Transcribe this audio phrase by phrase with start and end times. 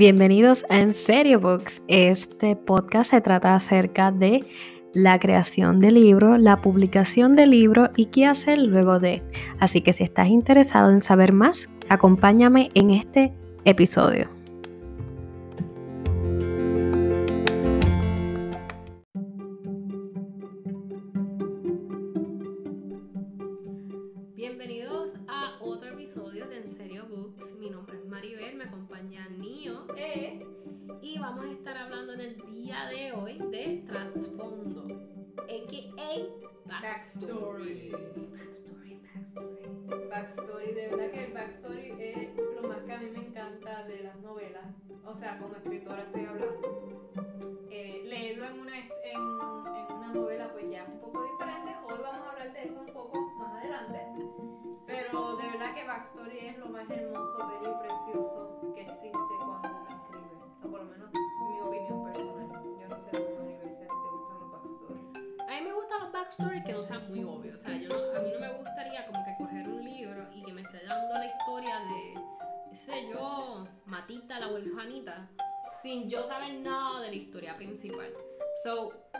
[0.00, 1.82] Bienvenidos a En Serio Books.
[1.86, 4.46] Este podcast se trata acerca de
[4.94, 9.22] la creación de libro, la publicación de libro y qué hacer luego de.
[9.58, 13.34] Así que si estás interesado en saber más, acompáñame en este
[13.66, 14.39] episodio.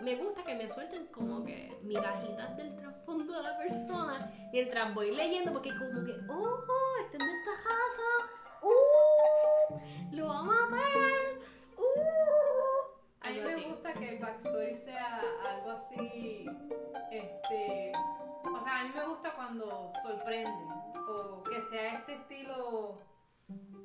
[0.02, 5.14] Me gusta que me suelten como que migajitas del trasfondo de la persona mientras voy
[5.14, 6.64] leyendo, porque como que, oh,
[7.04, 10.80] está en esta casa, uh, lo va a matar,
[11.76, 12.90] uh.
[13.22, 16.46] A mí me gusta que el backstory sea algo así,
[17.10, 17.92] este,
[18.44, 20.50] o sea, a mí me gusta cuando sorprende
[21.08, 22.98] o que sea este estilo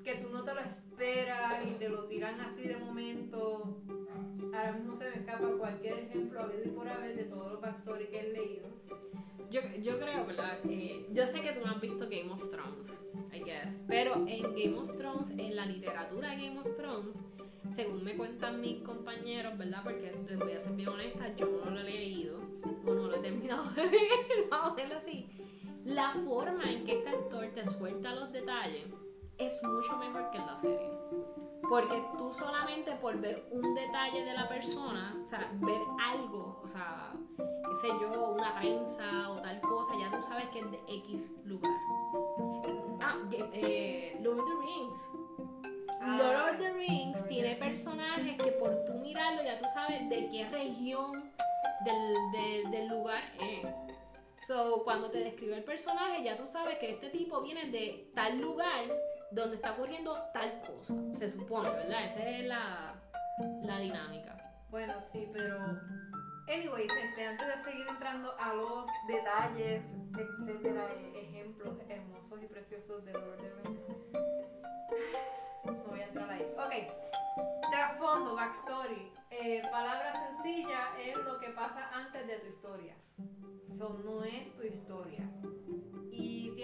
[0.03, 3.81] que tú no te lo esperas y te lo tiran así de momento.
[4.65, 8.07] Ahora mismo se me escapa cualquier ejemplo habido y por haber de todos los backstory
[8.07, 8.67] que he leído.
[9.51, 10.57] Yo, yo creo, ¿verdad?
[10.67, 13.69] Eh, yo sé que tú no has visto Game of Thrones, I guess.
[13.87, 17.15] Pero en Game of Thrones, en la literatura de Game of Thrones,
[17.75, 19.83] según me cuentan mis compañeros, ¿verdad?
[19.83, 22.39] Porque les voy a ser bien honesta, yo no lo he leído,
[22.87, 25.27] o no lo he terminado de leer, vamos a verlo así.
[25.83, 28.87] La forma en que este actor te suelta los detalles
[29.37, 30.89] es mucho mejor que en la serie.
[31.67, 36.67] Porque tú solamente por ver un detalle de la persona, o sea, ver algo, o
[36.67, 40.79] sea, qué sé yo, una trenza o tal cosa, ya tú sabes que es de
[40.87, 41.71] X lugar.
[43.01, 44.95] Ah, eh, Lord of the Rings.
[46.01, 50.07] Ah, Lord of the Rings Lord tiene personajes que por tú mirarlo ya tú sabes
[50.07, 51.31] de qué región
[51.83, 53.65] del, del- del lugar es.
[54.47, 58.39] So, cuando te describe el personaje, ya tú sabes que este tipo viene de tal
[58.39, 58.83] lugar
[59.31, 60.93] donde está ocurriendo tal cosa.
[61.17, 62.05] Se supone, ¿verdad?
[62.05, 62.93] Esa es la,
[63.63, 64.37] la dinámica.
[64.69, 65.57] Bueno, sí, pero.
[66.47, 69.83] Anyways, este, antes de seguir entrando a los detalles,
[70.15, 73.81] etcétera, e- ejemplos hermosos y preciosos de Lord of the Rings,
[75.65, 76.45] no voy a entrar ahí.
[76.57, 77.41] Ok,
[77.71, 79.11] trasfondo, backstory.
[79.31, 82.95] Eh, palabra sencilla es lo que pasa antes de tu historia.
[83.75, 85.23] So, no es tu historia.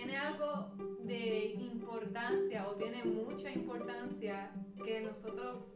[0.01, 0.72] Tiene algo
[1.03, 4.51] de importancia o tiene mucha importancia
[4.84, 5.75] que nosotros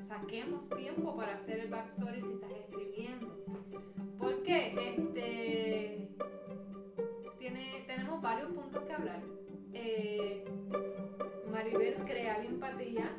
[0.00, 3.44] saquemos tiempo para hacer el backstory si estás escribiendo.
[4.18, 4.94] ¿Por qué?
[4.96, 6.08] Este,
[7.38, 9.20] tiene, tenemos varios puntos que hablar.
[9.74, 10.46] Eh,
[11.52, 13.14] Maribel, crear empatía.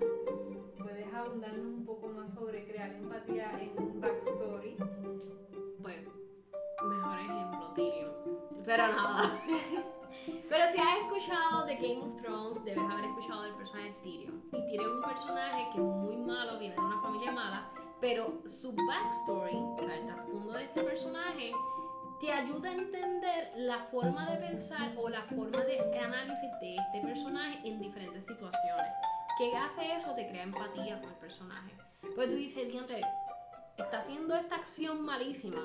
[0.80, 4.76] ¿Puedes abundarnos un poco más sobre crear empatía en un backstory?
[5.84, 6.08] Pues,
[6.84, 8.12] mejor ejemplo, Tyrion.
[8.66, 9.42] Pero nada.
[10.26, 14.44] Pero si has escuchado de Game of Thrones, debes haber escuchado del personaje de Tyrion.
[14.52, 17.70] Y Tyrion es un personaje que es muy malo, viene de una familia mala,
[18.02, 21.52] pero su backstory, o sea, el trasfondo de este personaje,
[22.20, 27.02] te ayuda a entender la forma de pensar o la forma de análisis de este
[27.02, 28.88] personaje en diferentes situaciones.
[29.38, 30.14] ¿Qué hace eso?
[30.16, 31.72] Te crea empatía con el personaje.
[32.16, 33.02] Pues tú dices, diantre,
[33.78, 35.62] está haciendo esta acción malísima,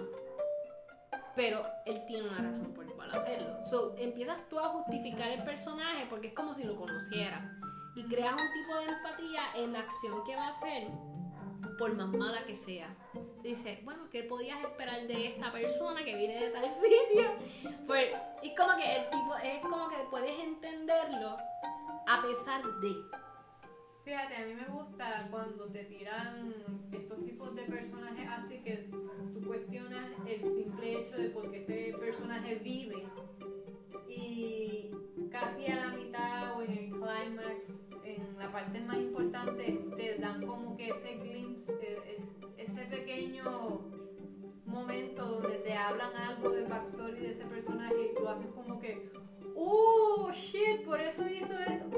[1.34, 3.62] pero él tiene una razón por cual hacerlo.
[3.64, 7.56] So, empiezas tú a justificar el personaje porque es como si lo conociera.
[7.94, 10.88] Y creas un tipo de empatía en la acción que va a hacer,
[11.78, 12.94] por más mala que sea.
[13.42, 17.32] Dices, bueno, ¿qué podías esperar de esta persona que viene de tal sitio?
[17.86, 18.10] Pues
[18.42, 21.36] es como que el tipo, es como que puedes entenderlo
[22.06, 22.96] a pesar de.
[24.04, 28.88] Fíjate, a mí me gusta cuando te tiran estos tipos de personajes así que
[29.32, 33.06] tú cuestionas el simple hecho de por qué este personaje vive
[34.08, 34.90] y
[35.30, 40.44] casi a la mitad o en el climax, en la parte más importante, te dan
[40.44, 42.18] como que ese glimpse, eh, eh,
[42.58, 43.82] ese pequeño
[44.66, 49.12] momento donde te hablan algo del backstory de ese personaje y tú haces como que,
[49.54, 50.30] ¡Uh!
[50.32, 50.84] ¡Shit!
[50.84, 51.90] Por eso hizo esto.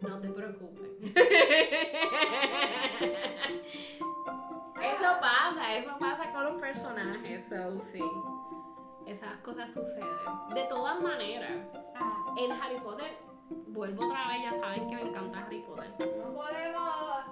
[0.00, 0.90] No te preocupes.
[4.84, 8.02] Eso pasa, eso pasa con los personajes, so sí.
[9.06, 10.08] Esas cosas suceden.
[10.54, 11.66] De todas maneras,
[11.96, 13.16] Ah, en Harry Potter,
[13.68, 15.90] vuelvo otra vez, ya saben que me encanta Harry Potter.
[16.18, 17.26] no podemos.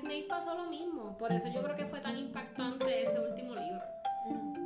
[0.00, 3.80] Snape pasó lo mismo, por eso yo creo que fue tan impactante ese último libro.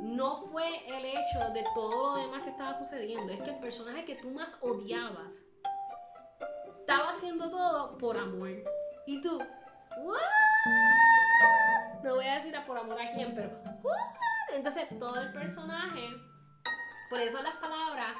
[0.01, 4.03] No fue el hecho de todo lo demás que estaba sucediendo, es que el personaje
[4.05, 5.33] que tú más odiabas
[6.79, 8.49] estaba haciendo todo por amor.
[9.07, 9.37] Y tú,
[10.03, 10.19] ¿what?
[12.03, 13.49] No voy a decir a por amor a quién, pero
[13.81, 13.95] ¿what?
[14.53, 16.09] Entonces todo el personaje,
[17.09, 18.17] por eso las palabras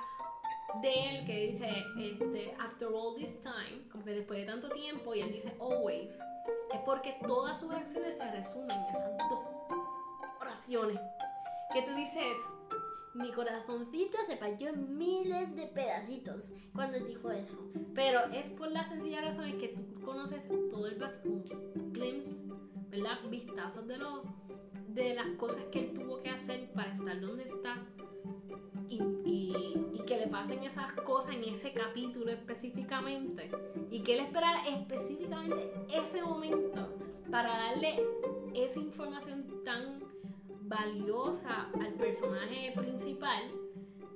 [0.82, 1.70] de él que dice,
[2.00, 6.18] este, after all this time, como que después de tanto tiempo, y él dice always,
[6.74, 9.40] es porque todas sus acciones se resumen en esas dos
[10.40, 11.00] oraciones.
[11.74, 12.38] Que tú dices,
[13.16, 16.42] mi corazoncito se partió en miles de pedacitos
[16.74, 17.58] cuando dijo eso.
[17.94, 21.22] Pero es por la sencilla razón que tú conoces todo el back,
[21.92, 22.48] glimpse,
[22.94, 23.18] ¿verdad?
[23.30, 24.22] Vistazos de, lo,
[24.90, 27.78] de las cosas que él tuvo que hacer para estar donde está.
[28.90, 33.50] Y, y- y que le pasen esas cosas en ese capítulo específicamente.
[33.90, 36.90] Y que él esperara específicamente ese momento
[37.32, 38.04] para darle
[38.54, 40.00] esa información tan
[40.66, 43.42] valiosa al personaje principal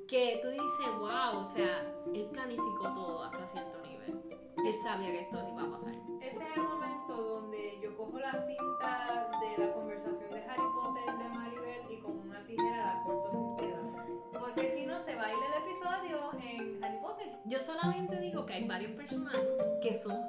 [0.07, 1.81] que tú dices, wow, o sea,
[2.13, 4.21] él planificó todo hasta cierto nivel.
[4.65, 5.95] Él sabía que esto iba a pasar.
[6.21, 6.86] Este es el momento
[7.87, 12.45] yo cojo la cinta de la conversación de Harry Potter de Maribel y con una
[12.45, 13.81] tijera la corto sin piedad.
[14.33, 17.31] Porque si no, se va a ir el episodio en Harry Potter.
[17.45, 19.41] Yo solamente digo que hay varios personajes
[19.81, 20.21] que son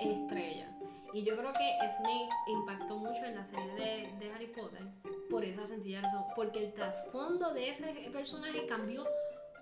[0.00, 0.70] estrellas.
[1.14, 4.82] Y yo creo que Snape impactó mucho en la serie de, de Harry Potter
[5.30, 6.24] por esa sencilla razón.
[6.36, 9.06] Porque el trasfondo de ese personaje cambió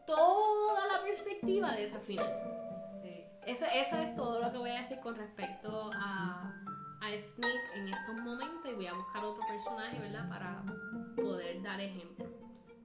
[0.04, 2.26] toda la perspectiva de esa final.
[3.02, 3.24] Sí.
[3.46, 6.52] Eso, eso es todo lo que voy a decir con respecto a,
[7.06, 8.70] a Snape en estos momentos.
[8.70, 10.28] Y voy a buscar otro personaje, ¿verdad?
[10.28, 10.62] Para
[11.16, 12.26] poder dar ejemplo.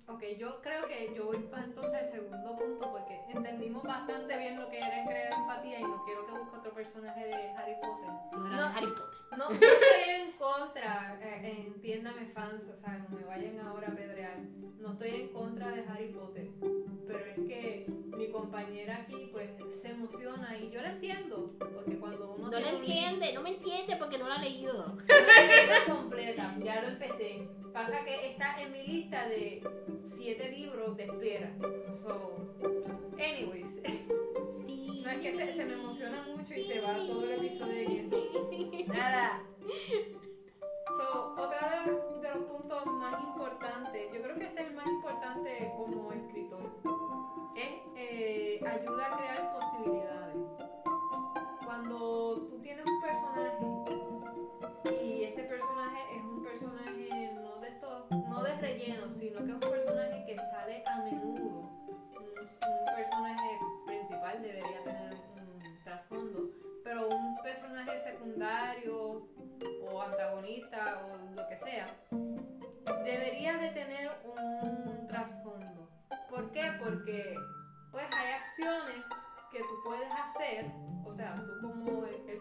[0.07, 4.59] Ok, yo creo que yo voy para entonces al segundo punto porque entendimos bastante bien
[4.59, 8.09] lo que era crear empatía y no quiero que busque otro personaje de Harry Potter.
[8.33, 8.61] No era No.
[8.69, 9.10] de Harry Potter.
[9.31, 13.95] No, no estoy en contra, eh, entiéndame fans, o sea, no me vayan ahora a
[13.95, 14.37] pedrear.
[14.79, 16.49] No estoy en contra de Harry Potter,
[17.07, 17.85] pero es que
[18.17, 19.49] mi compañera aquí pues
[19.81, 23.95] se emociona y yo la entiendo, porque cuando uno No un- entiende, no me entiende
[23.97, 24.97] porque no lo ha leído.
[25.07, 27.47] La leí completa, ya lo empecé.
[27.73, 29.63] Pasa que está en mi lista de
[30.03, 31.51] siete libros de espera.
[32.03, 32.35] So,
[33.17, 33.79] anyways,
[35.01, 38.13] no es que se, se me emociona mucho y se va todo el episodio en
[38.13, 38.49] eso.
[38.87, 39.41] Nada.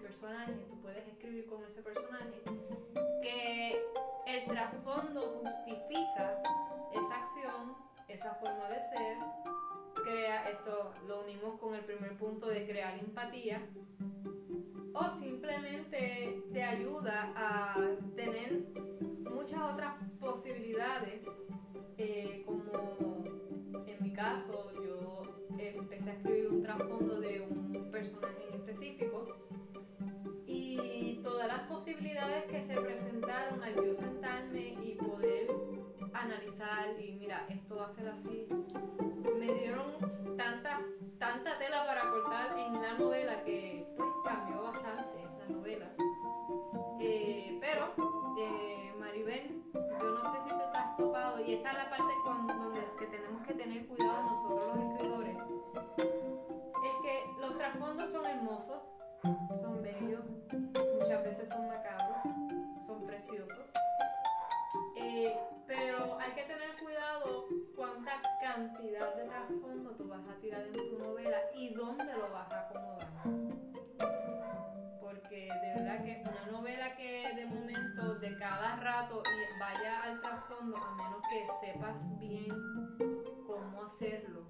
[0.01, 2.43] Personaje, tú puedes escribir con ese personaje,
[3.23, 3.81] que
[4.27, 6.43] el trasfondo justifica
[6.93, 7.77] esa acción,
[8.09, 9.19] esa forma de ser,
[10.03, 13.61] crea esto, lo unimos con el primer punto de crear empatía,
[14.93, 17.77] o simplemente te ayuda a
[18.17, 18.65] tener
[19.31, 21.27] muchas otras posibilidades,
[21.99, 23.25] eh, como
[23.87, 25.23] en mi caso yo
[25.59, 29.27] empecé a escribir un trasfondo de un personaje en específico
[31.91, 35.51] posibilidades que se presentaron al yo sentarme y poder
[36.13, 38.47] analizar y mira, esto va a ser así,
[39.37, 40.81] me dieron tanta,
[41.19, 45.91] tanta tela para cortar en la novela que pues cambió bastante la novela.
[47.01, 47.93] Eh, pero,
[48.39, 52.47] eh, Maribel, yo no sé si tú estás topado, y esta es la parte con,
[52.47, 55.37] donde que tenemos que tener cuidado nosotros los escritores,
[55.97, 58.81] es que los trasfondos son hermosos,
[59.23, 60.25] son bellos,
[60.99, 63.73] muchas veces son macabros, son preciosos,
[64.97, 65.37] eh,
[65.67, 67.47] pero hay que tener cuidado
[67.77, 72.51] cuánta cantidad de trasfondo tú vas a tirar en tu novela y dónde lo vas
[72.51, 73.09] a acomodar.
[75.01, 79.23] Porque de verdad que una novela que de momento, de cada rato,
[79.59, 82.49] vaya al trasfondo, a menos que sepas bien
[83.47, 84.47] cómo hacerlo,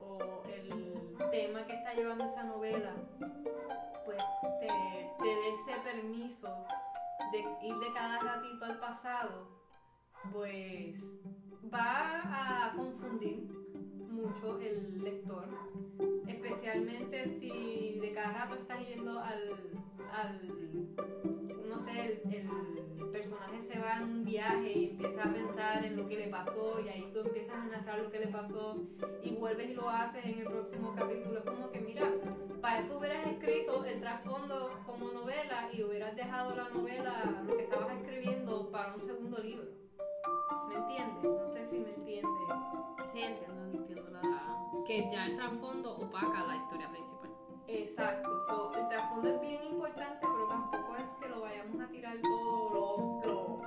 [0.00, 2.92] o el tema que está llevando esa novela,
[4.04, 4.22] pues
[4.60, 6.48] te, te ese permiso
[7.32, 9.48] de ir de cada ratito al pasado,
[10.32, 11.20] pues
[11.72, 13.48] va a confundir
[14.20, 15.46] mucho el lector,
[16.28, 19.56] especialmente si de cada rato estás yendo al,
[20.12, 20.40] al
[21.68, 22.50] no sé, el, el,
[23.10, 26.80] personaje se va en un viaje y empieza a pensar en lo que le pasó
[26.80, 28.78] y ahí tú empiezas a narrar lo que le pasó
[29.22, 31.40] y vuelves y lo haces en el próximo capítulo.
[31.40, 32.08] Es como que, mira,
[32.62, 37.64] para eso hubieras escrito el trasfondo como novela y hubieras dejado la novela, lo que
[37.64, 39.79] estabas escribiendo, para un segundo libro.
[40.70, 41.24] ¿Me entiendes?
[41.24, 42.30] No sé si me entiendes.
[43.12, 44.84] Sí, entiendo, entiendo la...
[44.86, 47.30] que ya el trasfondo opaca la historia principal.
[47.66, 52.16] Exacto, so, el trasfondo es bien importante, pero tampoco es que lo vayamos a tirar
[52.22, 53.60] todo lo,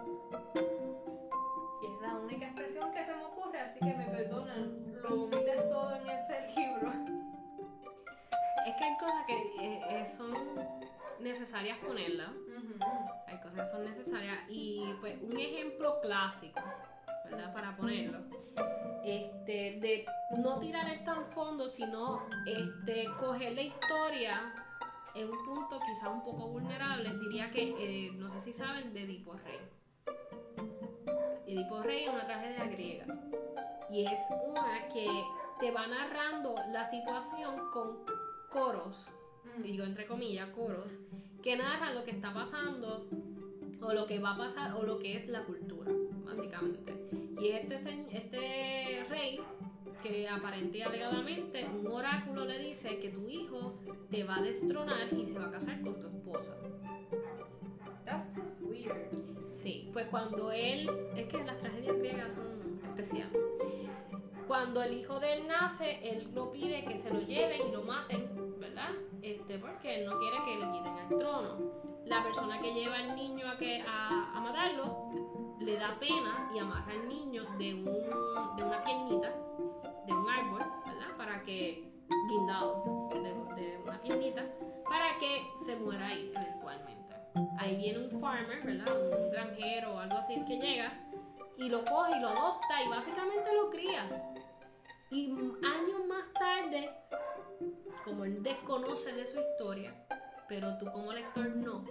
[1.81, 5.69] Y es la única expresión que se me ocurre, así que me perdonan, lo omites
[5.69, 6.91] todo en ese libro.
[8.65, 10.33] Es que hay cosas que eh, eh, son
[11.23, 12.31] necesarias ponerlas,
[13.27, 16.61] hay cosas que son necesarias, y pues un ejemplo clásico,
[17.25, 17.53] ¿verdad?
[17.53, 18.19] Para ponerlo
[19.03, 20.05] este, de
[20.37, 24.53] no tirar el tan fondo, sino este, coger la historia
[25.13, 27.13] en un punto quizás un poco vulnerable.
[27.19, 29.59] Diría que, eh, no sé si saben, de Edipo Rey.
[31.45, 33.05] Edipo Rey es una tragedia griega.
[33.91, 35.07] Y es una que
[35.59, 38.05] te va narrando la situación con
[38.49, 39.09] coros,
[39.57, 39.61] mm.
[39.63, 40.91] digo entre comillas, coros,
[41.41, 43.07] que narran lo que está pasando
[43.81, 45.91] o lo que va a pasar o lo que es la cultura,
[46.25, 46.93] básicamente.
[47.39, 47.75] Y este,
[48.11, 49.39] este rey,
[50.01, 53.79] que aparente y alegadamente un oráculo le dice que tu hijo
[54.11, 56.55] te va a destronar y se va a casar con tu esposa.
[58.05, 58.93] That's just weird.
[59.53, 63.41] Sí, pues cuando él, es que las tragedias griegas son especiales.
[64.47, 67.83] Cuando el hijo de él nace, él lo pide que se lo lleven y lo
[67.83, 68.27] maten,
[69.21, 71.57] Este, porque él no quiere que le quiten el trono.
[72.05, 75.09] La persona que lleva al niño a, que, a, matarlo
[75.59, 77.85] le da pena y amarra al niño de, un,
[78.55, 79.33] de una piernita,
[80.05, 81.17] de un árbol, ¿verdad?
[81.17, 81.89] Para que,
[82.29, 84.43] guindado de, una piernita,
[84.89, 87.15] para que se muera ahí eventualmente.
[87.57, 88.93] Ahí viene un farmer, ¿verdad?
[88.93, 90.91] Un granjero o algo así que llega
[91.57, 94.33] y lo coge y lo adopta y básicamente lo cría.
[95.09, 96.89] Y años más tarde,
[98.03, 99.93] como él desconoce de su historia,
[100.47, 101.85] pero tú como lector no.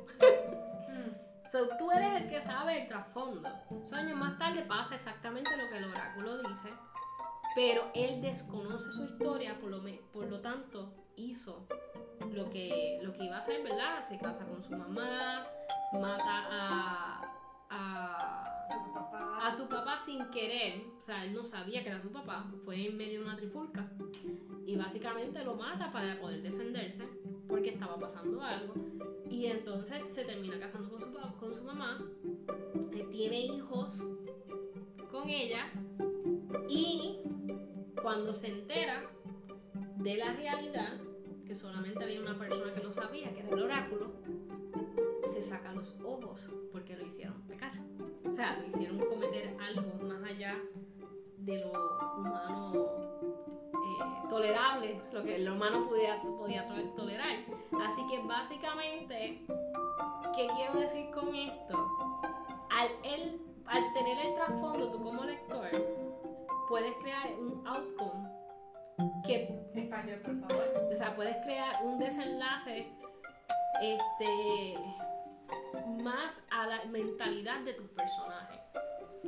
[1.51, 3.49] So, tú eres el que sabe el trasfondo.
[3.85, 6.71] So, años más tarde pasa exactamente lo que el oráculo dice,
[7.55, 11.67] pero él desconoce su historia, por lo, por lo tanto hizo
[12.31, 14.09] lo que, lo que iba a hacer, ¿verdad?
[14.09, 15.47] Se casa con su mamá,
[15.93, 17.42] mata a,
[17.73, 19.47] a, a, su papá.
[19.47, 22.87] a su papá sin querer, o sea, él no sabía que era su papá, fue
[22.87, 23.89] en medio de una trifulca
[24.67, 27.09] y básicamente lo mata para poder defenderse
[27.49, 28.75] porque estaba pasando algo
[29.31, 31.99] y entonces se termina casando con su, con su mamá,
[32.93, 34.03] eh, tiene hijos
[35.11, 35.71] con ella
[36.69, 37.19] y
[38.01, 39.11] cuando se entera
[39.97, 40.99] de la realidad,
[41.47, 44.13] que solamente había una persona que lo sabía, que era el oráculo,
[45.53, 47.73] saca los ojos porque lo hicieron pecar.
[48.27, 50.57] O sea, lo hicieron cometer algo más allá
[51.39, 51.73] de lo
[52.17, 52.87] humano
[54.31, 56.67] tolerable, lo que el humano podía, podía
[56.97, 57.37] tolerar.
[57.83, 59.43] Así que básicamente,
[60.35, 61.77] ¿qué quiero decir con esto?
[62.71, 65.69] Al, el, al tener el trasfondo, tú como lector,
[66.67, 68.27] puedes crear un outcome
[69.27, 69.55] que...
[69.75, 70.89] Español, por favor.
[70.91, 72.91] O sea, puedes crear un desenlace
[73.83, 74.75] este,
[76.03, 78.61] más a la mentalidad de tus personajes.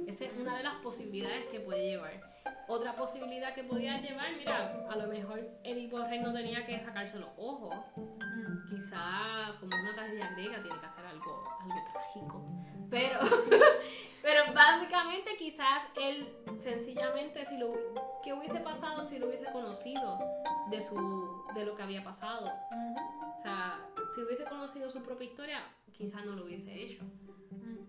[0.06, 2.21] Esa es una de las posibilidades que puede llevar.
[2.66, 7.18] Otra posibilidad que podía llevar, mira, a lo mejor Edipo Rey no tenía que sacarse
[7.18, 7.75] los ojos.
[7.97, 8.71] Mm.
[8.71, 12.42] Quizá como una tragedia griega tiene que hacer algo, algo trágico.
[12.90, 13.21] Pero,
[14.23, 16.28] pero básicamente quizás él
[16.62, 17.73] sencillamente si lo
[18.23, 20.18] qué hubiese pasado si lo hubiese conocido
[20.71, 22.50] de su de lo que había pasado.
[23.38, 23.78] O sea,
[24.14, 25.59] si hubiese conocido su propia historia,
[25.92, 27.02] quizás no lo hubiese hecho.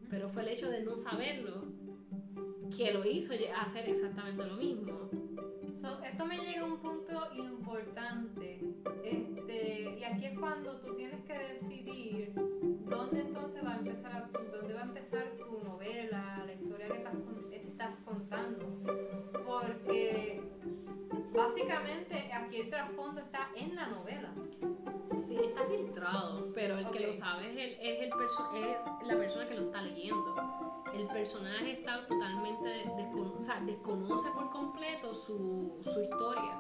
[0.10, 1.66] Pero fue el hecho de no saberlo
[2.76, 5.10] que lo hizo hacer exactamente lo mismo.
[5.72, 8.60] esto me llega a un punto importante.
[9.04, 14.74] Este, y aquí es cuando tú tienes que decidir dónde entonces va a empezar, dónde
[14.74, 17.16] va a empezar tu novela, la historia que estás,
[17.68, 18.66] estás contando.
[19.46, 20.42] Porque
[21.34, 24.30] básicamente aquí el trasfondo está en la novela.
[25.18, 28.10] Sí, está filtrado, pero el que lo sabe es, el, es, el
[28.64, 30.36] es la persona que lo está leyendo
[30.94, 36.58] el personaje está totalmente o sea, desconoce por completo su, su historia.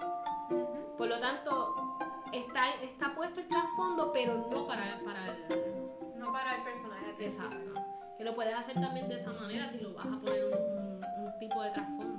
[0.97, 1.97] Por lo tanto,
[2.33, 6.17] está, está puesto el trasfondo, pero no para, para el...
[6.17, 7.15] No para el personaje.
[7.19, 7.73] Exacto.
[8.17, 11.25] Que lo puedes hacer también de esa manera si lo vas a poner un, un-
[11.27, 12.14] un tipo de trasfondo.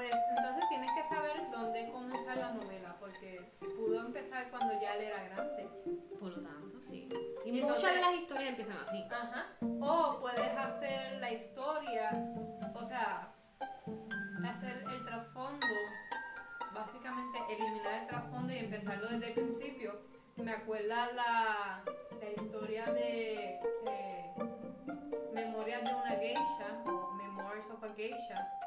[0.00, 5.02] Pues entonces tienes que saber dónde comenzar la novela, porque pudo empezar cuando ya él
[5.02, 5.68] era grande.
[6.18, 7.06] Por lo tanto, sí.
[7.44, 9.04] Y, Y muchas de las historias empiezan así.
[9.10, 9.44] Ajá.
[9.60, 12.12] O puedes hacer la historia,
[12.74, 13.34] o sea,
[14.48, 15.66] hacer el trasfondo,
[16.72, 20.00] básicamente eliminar el trasfondo y empezarlo desde el principio.
[20.36, 21.82] Me acuerda la,
[22.18, 24.34] la historia de eh,
[25.34, 28.59] Memorias de una geisha, o Memoirs of a Geisha,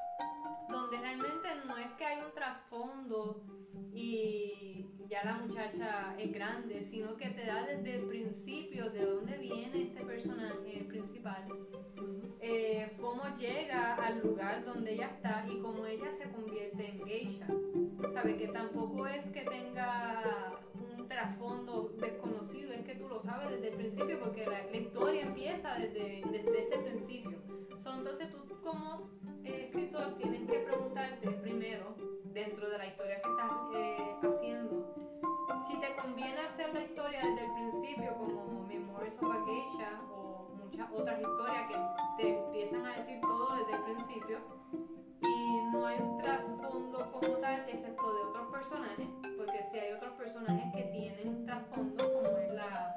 [0.70, 3.44] donde realmente no es que hay un trasfondo
[4.14, 9.38] y ya la muchacha es grande, sino que te da desde el principio de dónde
[9.38, 11.46] viene este personaje principal,
[12.40, 17.48] eh, cómo llega al lugar donde ella está y cómo ella se convierte en geisha.
[18.14, 20.60] Sabe que tampoco es que tenga
[20.98, 25.24] un trasfondo desconocido, es que tú lo sabes desde el principio porque la, la historia
[25.24, 27.38] empieza desde, desde ese principio.
[27.80, 29.10] So, entonces tú como
[29.44, 31.96] eh, escritor tienes que preguntarte primero,
[32.34, 34.96] dentro de la historia que estás eh, haciendo,
[35.68, 40.50] si te conviene hacer la historia desde el principio, como Memoirs of a Geisha o
[40.58, 44.40] muchas otras historias que te empiezan a decir todo desde el principio
[45.22, 49.08] y no hay un trasfondo como tal, excepto de otros personajes,
[49.38, 52.96] porque si hay otros personajes que tienen un trasfondo, como es la,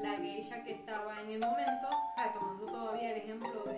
[0.00, 3.75] la geisha que estaba en el momento, o sea, tomando todavía el ejemplo de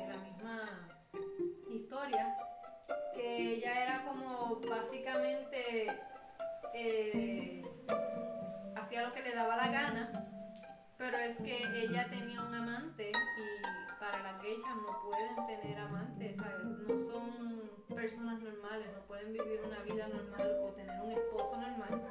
[11.43, 17.71] que ella tenía un amante y para las geishas no pueden tener amantes, no son
[17.95, 22.03] personas normales, no pueden vivir una vida normal o tener un esposo normal.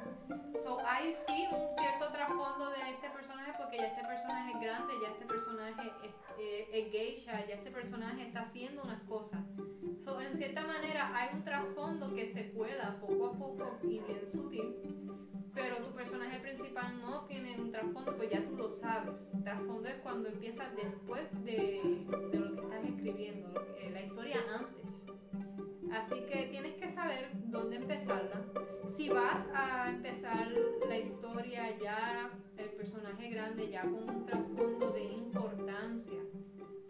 [0.62, 4.94] So, hay sí un cierto trasfondo de este personaje porque ya este personaje es grande,
[5.02, 9.44] ya este personaje es, eh, es geisha, ya este personaje está haciendo unas cosas.
[10.04, 14.26] So, en cierta manera hay un trasfondo que se cuela poco a poco y bien
[14.30, 14.74] sutil,
[15.54, 19.32] pero tu personaje principal no tiene un trasfondo, pues ya tú lo sabes.
[19.42, 25.04] Trasfondo es cuando empiezas después de, lo que estás escribiendo, que- la historia antes.
[25.92, 28.44] Así que tienes que saber dónde empezarla.
[29.08, 30.48] Si vas a empezar
[30.86, 36.18] la historia ya, el personaje grande ya con un trasfondo de importancia,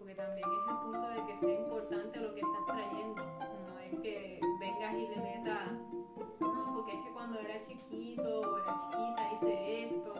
[0.00, 3.22] porque también es el punto de que sea importante lo que estás trayendo.
[3.24, 5.70] No es que vengas y le metas,
[6.40, 10.14] no, porque es que cuando era chiquito o era chiquita hice esto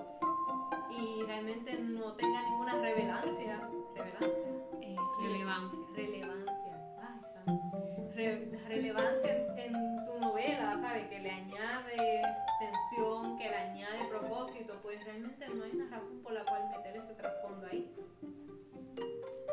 [0.91, 3.69] y realmente no tenga ninguna revelancia.
[3.97, 4.45] ¿Revelancia?
[4.83, 5.85] Eh, relevancia.
[5.97, 6.58] relevancia.
[8.19, 9.73] Re- relevancia en,
[10.05, 11.07] tu novela, ¿sabes?
[11.07, 12.21] Que le añade
[12.59, 16.97] tensión, que le añade propósito, pues realmente no hay una razón por la cual meter
[16.97, 17.95] ese trasfondo ahí.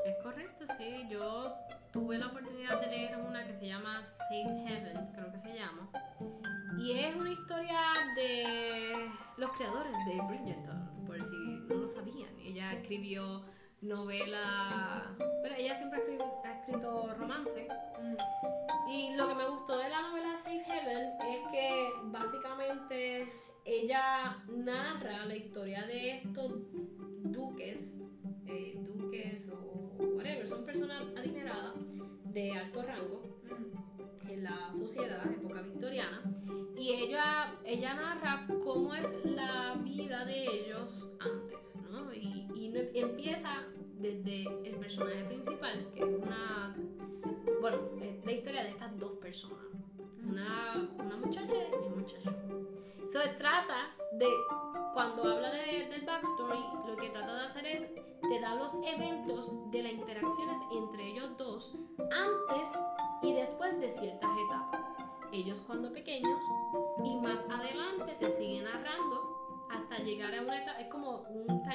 [0.03, 1.07] Es correcto, sí.
[1.11, 1.53] Yo
[1.91, 5.87] tuve la oportunidad de leer una que se llama Safe Heaven, creo que se llama.
[6.79, 7.79] Y es una historia
[8.15, 12.35] de los creadores de Bridgerton, por si no lo sabían.
[12.39, 13.45] Ella escribió
[13.81, 15.15] novela.
[15.45, 17.67] Bueno, ella siempre ha escrito, ha escrito romance.
[18.01, 23.31] Mm, Y lo que me gustó de la novela Safe Heaven es que básicamente
[23.63, 26.51] ella narra la historia de estos
[27.25, 28.01] duques,
[28.47, 31.75] eh, duques o whatever, son personas adineradas
[32.33, 36.23] de alto rango mm, en la sociedad, época victoriana,
[36.75, 41.44] y ella, ella narra cómo es la vida de ellos antes,
[41.95, 42.13] ¿no?
[42.13, 43.63] Y, y no- empieza
[43.99, 46.75] desde el personaje principal, que es una,
[47.61, 49.65] bueno, es la historia de estas dos personas,
[50.23, 52.31] una, una muchacha y un muchacho.
[53.07, 54.27] Se trata de,
[54.93, 57.87] cuando habla de- del backstory, lo que trata de hacer es,
[58.21, 62.69] te da los eventos de las interacciones entre ellos dos antes
[63.21, 64.81] y después de ciertas etapas.
[65.31, 66.39] Ellos cuando pequeños
[67.03, 70.74] y más adelante te siguen narrando hasta llegar a una etapa,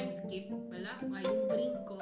[0.01, 0.97] time skip, ¿verdad?
[1.15, 1.99] Hay un brinco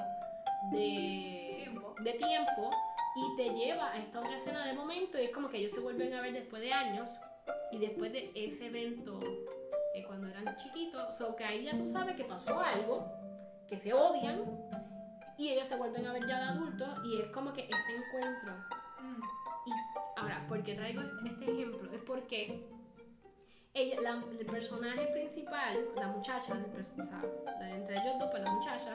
[0.70, 1.94] de Tiempo.
[2.02, 2.70] de tiempo
[3.16, 5.80] y te lleva a esta otra escena de momento y es como que ellos se
[5.80, 7.10] vuelven a ver después de años
[7.72, 9.20] y después de ese evento
[9.94, 13.10] eh, cuando eran chiquitos, so que ahí ya tú sabes que pasó algo,
[13.66, 14.44] que se odian
[15.36, 18.52] y ellos se vuelven a ver ya de adultos y es como que este encuentro
[19.00, 19.22] mm,
[19.66, 19.72] y
[20.16, 21.92] ahora, ¿por qué traigo este, este ejemplo?
[21.92, 22.68] Es porque
[23.82, 27.22] ella, la- el personaje principal, la muchacha, o sea,
[27.74, 28.94] entre ellos dos, pues la muchacha,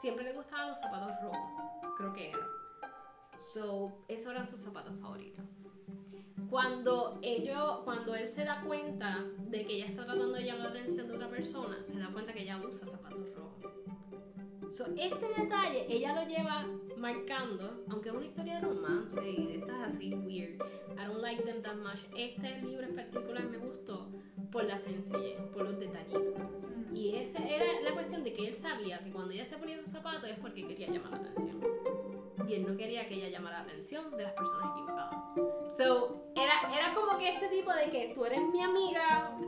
[0.00, 2.46] siempre le gustaban los zapatos rojos, creo que era.
[3.52, 5.44] So, esos eran sus zapatos favoritos.
[6.50, 10.80] Cuando, ellos, cuando él se da cuenta de que ella está tratando de llamar la
[10.80, 13.72] atención de otra persona, se da cuenta que ella usa zapatos rojos.
[14.74, 19.54] So, este detalle ella lo lleva marcando, aunque es una historia de romance y de
[19.58, 20.60] estas así weird.
[20.98, 22.00] I don't like them that much.
[22.18, 24.08] Este libro en particular me gustó
[24.50, 26.34] por la sencillez, por los detallitos.
[26.90, 26.96] Mm.
[26.96, 29.90] Y esa era la cuestión de que él sabía que cuando ella se ponía esos
[29.90, 31.60] zapatos es porque quería llamar la atención.
[32.48, 35.14] Y él no quería que ella llamara la atención de las personas equivocadas.
[35.76, 39.38] So, era, era como que este tipo de que tú eres mi amiga,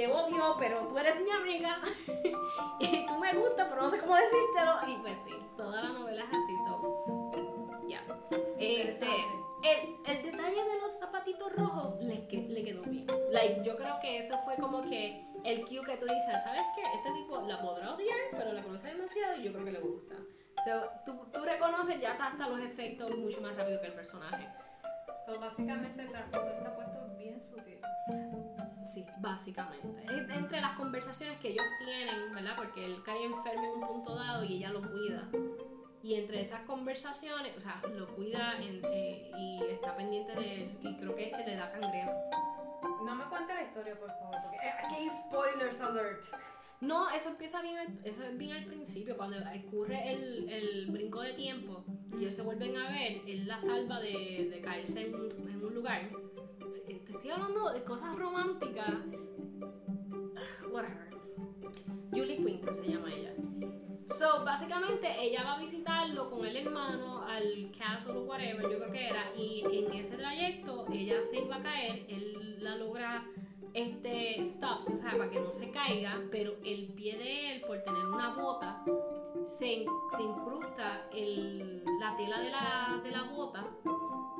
[0.00, 1.78] te odio, pero tú eres mi amiga.
[2.80, 4.72] y tú me gustas, pero no sé cómo decírtelo.
[4.88, 6.56] Y pues sí, toda la novela es así.
[6.66, 8.02] So, ya.
[8.58, 9.14] Este, Interesante.
[9.62, 13.06] el, el detalle de los zapatitos rojos le, que- le quedó bien.
[13.30, 16.82] Like, yo creo que eso fue como que el cue que tú dices, ¿sabes qué?
[16.96, 20.14] Este tipo la podrá odiar, pero la conoce demasiado y yo creo que le gusta.
[20.64, 24.48] So, tú, tú reconoces ya hasta los efectos mucho más rápido que el personaje.
[25.26, 27.80] So, básicamente el trasfondo está puesto bien sutil.
[28.92, 30.04] Sí, básicamente.
[30.04, 32.54] Es entre las conversaciones que ellos tienen, ¿verdad?
[32.56, 35.28] Porque él cae enfermo en un punto dado y ella lo cuida.
[36.02, 40.78] Y entre esas conversaciones, o sea, lo cuida en- eh, y está pendiente de él.
[40.82, 42.10] Y creo que es que le da cangreno.
[43.04, 46.24] No me cuente la historia, por favor, porque eh, aquí hay spoilers alert.
[46.80, 51.20] No, eso empieza bien, al- eso es bien al principio, cuando ocurre el, el brinco
[51.20, 55.14] de tiempo y ellos se vuelven a ver, él la salva de, de caerse en
[55.14, 56.08] un lugar.
[56.70, 58.94] Te estoy hablando de cosas románticas.
[60.70, 61.10] Whatever.
[62.12, 63.34] Julie Quinn, se llama ella.
[64.16, 68.92] So, básicamente ella va a visitarlo con el hermano al castle o whatever, yo creo
[68.92, 73.24] que era, y en ese trayecto ella se iba a caer, él la logra
[73.74, 77.82] este stop, o sea, para que no se caiga, pero el pie de él, por
[77.82, 78.84] tener una bota,
[79.58, 79.84] se,
[80.16, 81.08] se incrusta
[82.00, 83.66] la tela de la, de la bota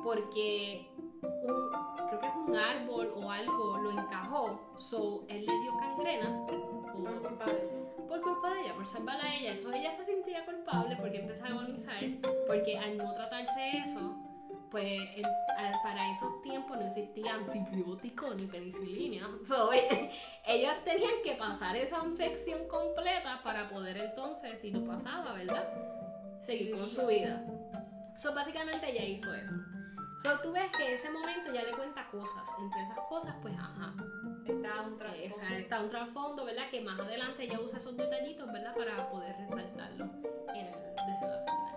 [0.03, 0.89] porque
[1.21, 6.45] un- creo que es un árbol o algo lo encajó, so él le dio cangrena
[6.47, 8.07] Por culpa de ella.
[8.07, 9.51] por culpa de ella, por salvarla a ella.
[9.51, 12.03] Entonces ella se sentía culpable porque empezó a agonizar,
[12.47, 14.17] porque al no tratarse eso,
[14.69, 14.99] pues
[15.83, 19.27] para esos tiempos no existía antibiótico ni penicilina.
[19.47, 20.11] So, eh,
[20.47, 25.67] ellos tenían que pasar esa infección completa para poder entonces, si lo pasaba, ¿verdad?
[26.41, 27.43] Seguir con su vida.
[28.17, 29.51] So, básicamente ella hizo eso.
[30.21, 32.47] So, tú ves que ese momento ya le cuenta cosas.
[32.59, 33.93] Entre esas cosas, pues, ajá.
[34.45, 35.23] Está un trasfondo.
[35.25, 36.69] Esa- está un trasfondo, ¿verdad?
[36.69, 38.75] Que más adelante ella usa esos detallitos, ¿verdad?
[38.75, 40.05] Para poder resaltarlo
[40.53, 41.75] en el desenlace final.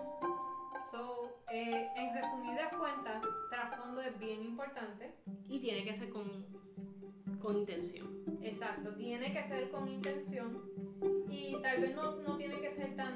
[0.91, 5.15] So, eh, en resumidas cuentas, trasfondo es bien importante.
[5.49, 6.45] Y tiene que ser con,
[7.41, 8.23] con intención.
[8.41, 10.61] Exacto, tiene que ser con intención
[11.29, 13.13] y tal vez no, no tiene que ser tan,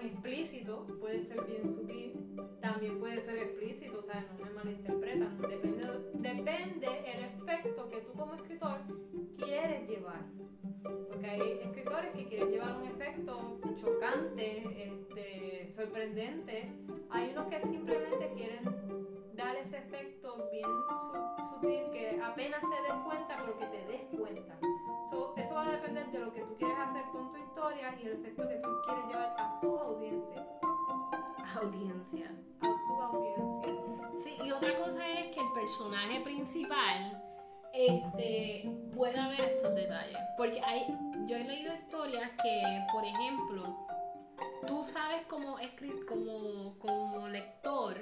[0.00, 2.12] explícito, puede ser bien sutil,
[2.60, 8.12] también puede ser explícito, o sea, no me malinterpretan, depende, depende el efecto que tú
[8.12, 8.78] como escritor
[9.36, 10.22] quieres llevar.
[11.08, 16.72] Porque hay escritores que quieren llevar un efecto chocante, este, sorprendente,
[17.10, 18.64] hay unos que simplemente quieren
[19.34, 24.20] dar ese efecto bien su- sutil que apenas te des cuenta, pero que te des
[24.20, 24.58] cuenta.
[25.12, 28.06] So, eso va a depender de lo que tú quieres hacer con tu historia y
[28.06, 30.46] el efecto que tú quieres llevar a tu audiencia.
[31.54, 32.30] Audiencia.
[32.60, 34.10] A tu audiencia.
[34.24, 37.22] Sí, y otra cosa es que el personaje principal
[37.74, 40.16] este, pueda ver estos detalles.
[40.38, 40.86] Porque hay,
[41.26, 43.86] yo he leído historias que, por ejemplo,
[44.66, 45.58] tú sabes como,
[46.08, 47.98] como, como lector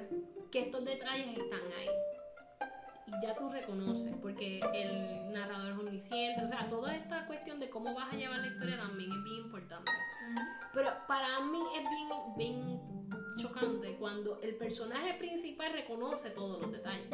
[0.52, 1.90] que estos detalles están ahí.
[3.12, 6.44] Y ya tú reconoces, porque el narrador es omnisciente.
[6.44, 9.36] O sea, toda esta cuestión de cómo vas a llevar la historia también es bien
[9.44, 9.90] importante.
[10.72, 12.80] Pero para mí es bien, bien
[13.38, 17.10] chocante cuando el personaje principal reconoce todos los detalles.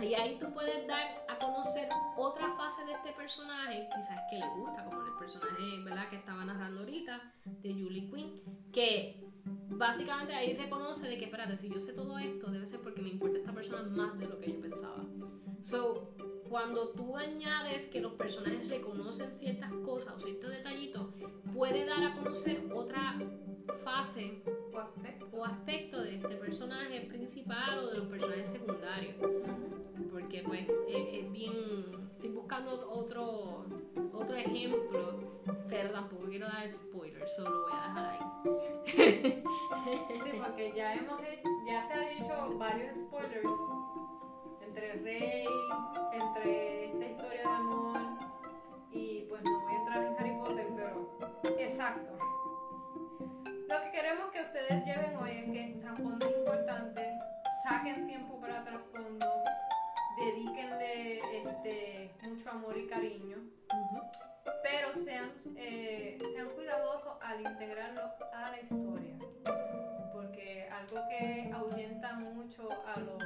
[0.00, 4.48] Y ahí tú puedes dar a conocer otra fase de este personaje, quizás que le
[4.56, 6.08] gusta, como el personaje ¿verdad?
[6.08, 8.40] que estaba narrando ahorita, de Julie Quinn,
[8.72, 9.20] que
[9.68, 13.10] básicamente ahí reconoce de que, espérate, si yo sé todo esto, debe ser porque me
[13.10, 15.04] importa esta persona más de lo que yo pensaba.
[15.62, 16.14] So,
[16.48, 21.08] cuando tú añades que los personajes reconocen ciertas cosas o ciertos detallitos,
[21.54, 23.18] puede dar a conocer otra
[23.84, 24.42] fase
[24.72, 25.28] O aspecto.
[25.32, 29.14] o aspecto de este personaje principal o de los personajes secundarios.
[30.10, 32.10] Porque pues es, es bien...
[32.16, 33.64] Estoy buscando otro,
[34.12, 35.20] otro ejemplo,
[35.70, 39.42] pero tampoco quiero dar spoilers, solo lo voy a dejar ahí.
[40.24, 43.46] Sí, porque ya hemos he- ya se han dicho varios spoilers
[44.62, 45.46] entre Rey,
[46.12, 47.98] entre esta historia de amor
[48.92, 51.18] y pues no voy a entrar en Harry Potter, pero
[51.58, 52.18] exacto.
[53.70, 57.18] Lo que queremos que ustedes lleven hoy es que el trasfondo es importante,
[57.62, 59.26] saquen tiempo para trasfondo,
[60.18, 63.38] dedíquenle este, mucho amor y cariño
[64.62, 68.02] pero sean, eh, sean cuidadosos al integrarlo
[68.32, 69.16] a la historia.
[70.12, 73.18] Porque algo que ahuyenta mucho a, lo,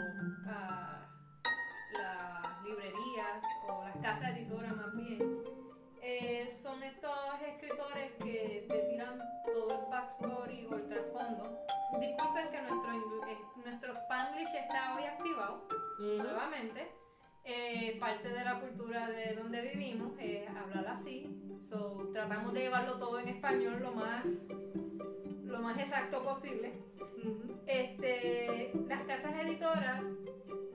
[0.46, 1.08] a
[1.92, 5.42] las librerías o las casas editoras más bien,
[6.02, 7.10] eh, son estos
[7.46, 9.18] escritores que te tiran
[10.14, 11.58] backstory o el trasfondo.
[12.00, 12.92] Disculpen que nuestro,
[13.28, 15.66] eh, nuestro Spanglish está hoy activado
[15.98, 16.92] nuevamente.
[17.44, 21.28] Eh, parte de la cultura de donde vivimos es hablar así.
[21.60, 24.24] So, tratamos de llevarlo todo en español lo más,
[25.44, 26.72] lo más exacto posible.
[27.66, 30.04] Este, las casas editoras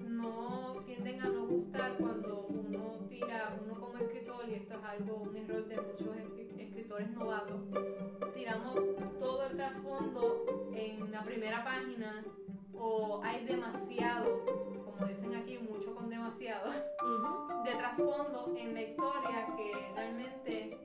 [0.01, 3.98] no tienden a no gustar cuando uno tira, uno como escritor,
[4.49, 7.61] y esto es algo, un error de muchos escri- escritores novatos,
[8.33, 8.75] tiramos
[9.19, 12.23] todo el trasfondo en la primera página
[12.73, 14.43] o hay demasiado,
[14.85, 20.77] como dicen aquí, mucho con demasiado, de trasfondo en la historia que realmente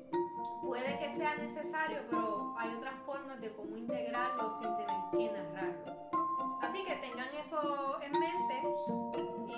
[0.62, 5.94] puede que sea necesario, pero hay otras formas de cómo integrarlo sin tener que narrarlo.
[6.62, 8.62] Así que tengan eso en mente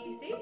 [0.05, 0.35] y sí,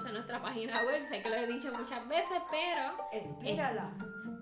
[0.00, 1.02] entonces nuestra página web.
[1.08, 3.90] Sé que lo he dicho muchas veces, pero Espérala.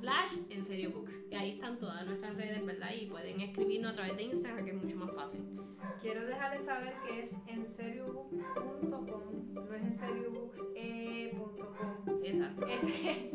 [0.00, 1.12] slash en serio books.
[1.30, 2.90] Y ahí están todas nuestras redes, ¿verdad?
[2.98, 5.42] Y pueden escribirnos a través de Instagram, que es mucho más fácil.
[6.00, 12.24] Quiero dejarles saber que es en seriobook.com, no es en seriobooks.com.
[12.24, 12.66] Exacto.
[12.66, 13.30] Este,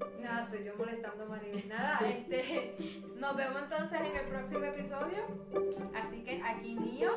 [0.20, 1.68] nada, soy yo molestando a Maribel.
[1.68, 2.76] Nada, este,
[3.16, 5.18] nos vemos entonces en el próximo episodio.
[5.94, 7.12] Así que aquí mío.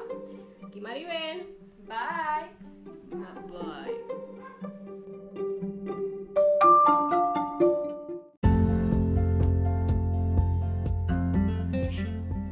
[0.66, 1.58] Aquí Maribel.
[1.88, 2.52] Bye.
[3.50, 3.96] Bye.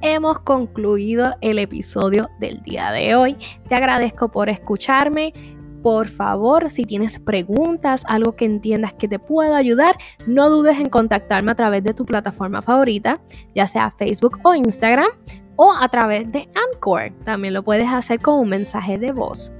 [0.05, 3.37] Hemos concluido el episodio del día de hoy.
[3.67, 5.33] Te agradezco por escucharme.
[5.81, 9.95] Por favor, si tienes preguntas, algo que entiendas que te pueda ayudar,
[10.27, 13.19] no dudes en contactarme a través de tu plataforma favorita,
[13.53, 15.09] ya sea Facebook o Instagram,
[15.55, 17.11] o a través de Anchor.
[17.23, 19.51] También lo puedes hacer con un mensaje de voz.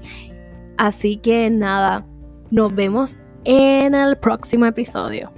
[0.78, 2.06] Así que nada,
[2.50, 5.32] nos vemos en el próximo episodio.